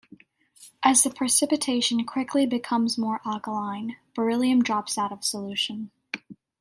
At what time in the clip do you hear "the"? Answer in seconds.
1.03-1.11